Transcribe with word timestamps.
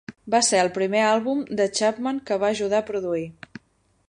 Va 0.35 0.39
ser 0.47 0.61
el 0.61 0.71
primer 0.77 1.03
àlbum 1.09 1.43
de 1.61 1.69
Chapman 1.81 2.23
que 2.31 2.41
va 2.45 2.53
ajudar 2.59 2.85
a 2.85 2.89
produir. 2.93 3.25